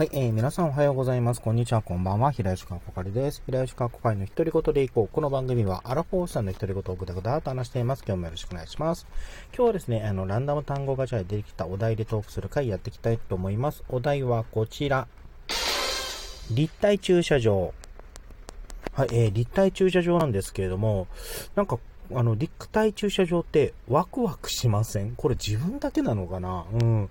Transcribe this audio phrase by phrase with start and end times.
[0.00, 1.42] はい、えー、皆さんおはようございます。
[1.42, 2.32] こんにちは、こんばんは。
[2.32, 3.42] 平吉川こかりです。
[3.44, 5.08] 平吉川こかりの独り言でいこう。
[5.14, 8.04] この番組は、アラフォーさんの独り言をぐだぐだと話しています。
[8.06, 9.06] 今日もよろしくお願いします。
[9.54, 13.84] 今日はですね、あの、ランダム単語ガチャで出てきたお題でトークする回やっていきたいと思います。
[13.90, 15.06] お題はこちら。
[16.50, 17.74] 立体駐車場。
[18.94, 21.08] はい、えー、立体駐車場なんですけれども、
[21.56, 21.78] なんか
[22.12, 25.14] あの、立体駐車場ってワクワクしません？
[25.16, 26.64] これ自分だけなのかな？
[26.72, 27.08] うん。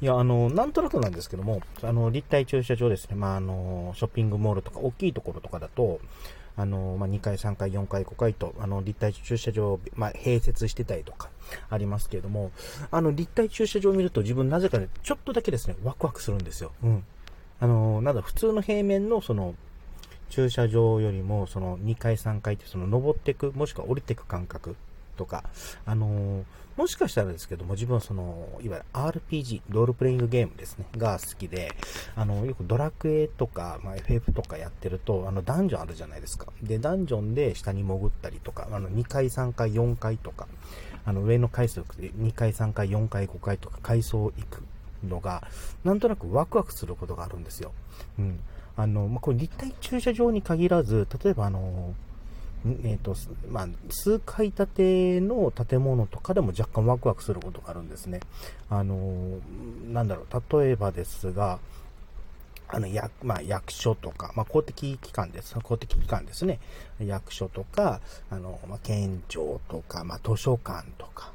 [0.00, 3.16] いや、あの、なんとなくなんですけども、あの、立体駐車場ですね。
[3.16, 6.00] まあ、あの、ショッピングモールとか大きいところとかだと、
[6.56, 11.30] あの、まあ、2階、3階、4階、5階と、あの、立体駐車場、まあ、併設してたりとか、
[11.70, 12.50] ありますけれども、
[12.90, 16.72] あの、立体駐車場を見ると自分なぜかね、ちょっとだけですね、ワクワクするんですよ。
[16.82, 17.04] うん。
[17.60, 19.54] あの、なんだ、普通の平面の、その、
[20.28, 24.76] 駐車場よりも、その2階3階ってその登っていく、もしくは降りていく感覚
[25.16, 25.44] とか、
[25.84, 26.44] あのー、
[26.76, 31.72] もしかしたらですけども、自分はその、いわゆる RPG、ロールプレイングゲームですね、が好きで、
[32.14, 36.46] あの、よくドラクエとか、まあ、FF とかやってると、あの、ダンジョンあるじゃないですか。
[36.62, 40.46] で、ダンジョンで下に潜ったりとか、あの、2階、3階、4階とか、
[41.04, 44.62] あの、上の階数で2階、3階、4階、5階とか階層行く
[45.04, 45.42] のが、
[45.82, 47.72] なんとなくワクワクすることがあるんですよ。
[48.20, 48.40] うん。
[48.78, 51.94] あの、まあ、これ立体駐車場に限らず、例えばあの、
[52.84, 53.16] えっ、ー、と、
[53.50, 58.20] まあ、数階建ての建物とかでも若干ワクワクすることがあるんですね。
[58.70, 59.38] あの、
[59.92, 61.58] なんだろう、例えばですが、
[62.68, 65.56] あの、役、まあ、役所とか、まあ、公的機関です。
[65.60, 66.60] 公的機関ですね。
[67.00, 71.32] 役所とか、あの、まあ、県庁とか、まあ、図書館とか、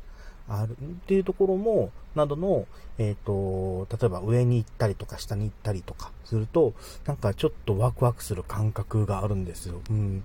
[0.48, 6.74] あるっていうところも、などの、えっ、ー、と、例えば上に行ったりとか下に行ったりとかすると、
[7.06, 9.82] なんかちょっとワクワクする感覚があるんですよ。
[9.90, 10.24] うん。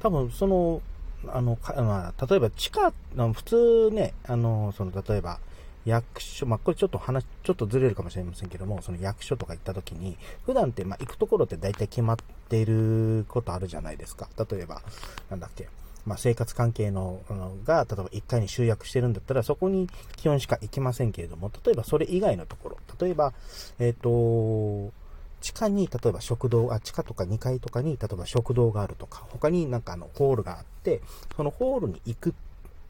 [0.00, 0.82] 多分その、
[1.28, 2.92] あの、まあ、例えば地下、
[3.32, 5.38] 普通ね、あの、その、例えば、
[5.84, 12.16] 役所、まあ、これちょっと話、ちょっとずれるかもしれませんけども、その役所とか行った時に、普段って、まあ、行くところって大体決まっ
[12.48, 14.28] ていることあるじゃないですか。
[14.50, 14.82] 例えば、
[15.30, 15.68] なんだっけ、
[16.04, 17.20] まあ、生活関係の
[17.64, 23.32] が、例えば1回に集約してるんだったら、そこに基本しか行きませんけれども、例えばそれ以外のところ、例えば、
[23.78, 24.92] えっ、ー、と、
[25.40, 31.02] 地下に、例えば食堂、あ、地下とか2階とかに、例えば食堂があるとか、他になんかあの、ホールがあって、
[31.36, 32.32] そのホールに行くっ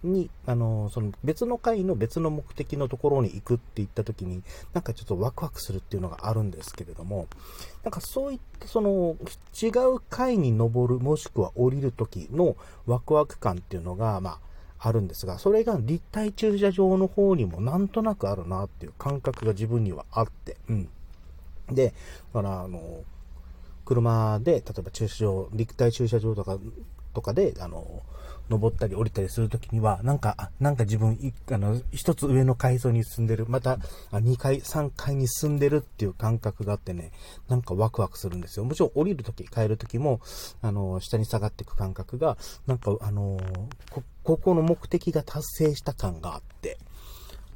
[0.02, 4.42] に、あの、その別の階の別の目的のところに行くって言った時に、
[4.72, 7.28] なんかちょっとワクワクするっていうのがあるんですけれども、
[7.84, 9.16] なんかそういったその
[9.60, 14.38] 違う階に登るもしくは降りる時のワクワク感っていうのが、まあ、
[14.88, 20.88] あるんですが、それが立体駐車場の方にもなんとなくあるなっていう感覚が自分にはあって、うん。
[21.70, 21.94] で、
[22.34, 23.04] だから、あの、
[23.84, 26.58] 車で、例えば駐車場、立体駐車場とか、
[27.12, 28.02] とかで、あの、
[28.48, 31.18] 登ったり降りたりするときには、なんか、なんか自分、
[31.50, 33.78] あの、一つ上の階層に住んでる、また、
[34.12, 37.12] 二階、三階に住んでるっていう感覚があってね、
[37.48, 38.64] なんかワクワクするんですよ。
[38.64, 40.20] もちろん降りるとき、帰るときも、
[40.60, 42.36] あの、下に下がっていく感覚が、
[42.66, 43.38] なんか、あの、
[43.90, 46.78] こ、ここの目的が達成した感があって、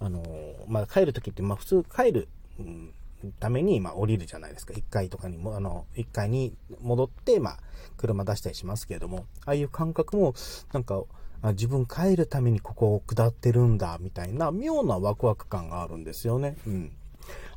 [0.01, 0.23] あの、
[0.69, 2.29] まあ、帰るときって、まあ、普通帰る、
[2.59, 2.93] うん
[3.33, 4.75] ために、まあ、降りるじゃないですか。
[4.75, 7.59] 1階とかにも、あの、1階に戻って、まあ、
[7.97, 10.35] 車出したりしますけれども、ああいう感覚も、
[10.73, 11.03] なんか、
[11.43, 16.57] 自分帰るためにここを下ってるんだ、みたいな、妙なワクワク感があるんですよね。
[16.67, 16.93] うん。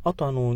[0.04, 0.56] あとあの、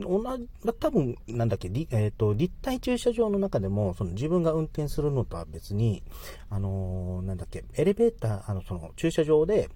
[0.00, 0.48] 同じ、
[0.78, 6.02] 多分、なんだっけ、えっ、ー、と、立体駐車場の中でも、その自分が運転するのとは別に、
[6.50, 9.70] あのなんだっけ、エレベーター、あの、その駐車場で、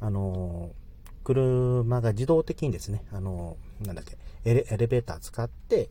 [0.00, 0.70] あの
[1.24, 5.88] 車が自動的にですね、あのなんだっけ、エレエレベーター使って、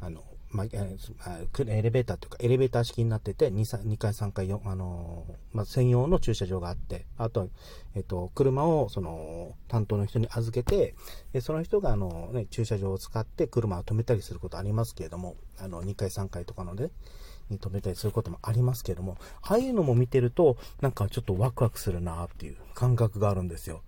[0.00, 7.48] あの、まあ、エレベーターというか、エレベーター式になってて、2, 2階、3階、あのまあ、専用の駐車場があって、あと、
[7.94, 10.94] えっと、車を、その、担当の人に預けて、
[11.32, 16.90] でその人が、あの、ね、駐車場を使って車を止めたりすることありますけれども、あの、2階、3階とかので、
[17.52, 23.82] に止めたりすることもありますけれども、ああいうのも見てると、なんかちょっとワクワクするなっていう感覚があるんですよ。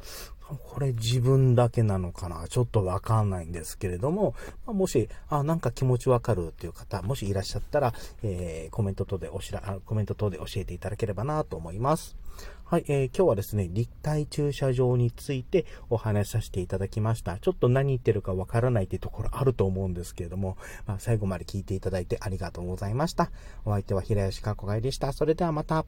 [0.47, 2.47] これ自分だけなのかな？
[2.49, 4.34] ちょっとわかんないんですけれども、
[4.66, 12.17] ま、もし、あ、なんか気持ちわかるっていう方、もしいらっしゃったら、えー、コメント等でおしら、コメント等で教えていただければなと思います。
[12.64, 17.38] はい、えー、今日はですね、立体駐車場についてお話しさせていただきました。
[17.38, 20.56] ちょっと何言ってるかわからないっていうところあると思うんですけれども、
[20.87, 23.31] まあ、最後まで聞いていただいてありがとうございました。
[23.64, 25.12] お相手は平吉かこがいでした。
[25.12, 25.87] それではまた。